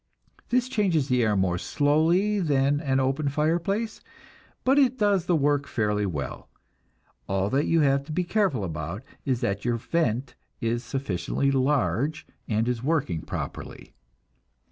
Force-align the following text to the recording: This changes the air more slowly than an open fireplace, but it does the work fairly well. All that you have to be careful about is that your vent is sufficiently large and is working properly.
This 0.49 0.67
changes 0.67 1.09
the 1.09 1.21
air 1.21 1.35
more 1.35 1.59
slowly 1.59 2.39
than 2.39 2.79
an 2.79 2.99
open 2.99 3.29
fireplace, 3.29 4.01
but 4.63 4.79
it 4.79 4.97
does 4.97 5.27
the 5.27 5.35
work 5.35 5.67
fairly 5.67 6.07
well. 6.07 6.49
All 7.29 7.51
that 7.51 7.67
you 7.67 7.81
have 7.81 8.03
to 8.05 8.11
be 8.11 8.23
careful 8.23 8.63
about 8.63 9.03
is 9.25 9.41
that 9.41 9.63
your 9.63 9.77
vent 9.77 10.33
is 10.59 10.83
sufficiently 10.83 11.51
large 11.51 12.25
and 12.47 12.67
is 12.67 12.81
working 12.81 13.21
properly. 13.21 13.93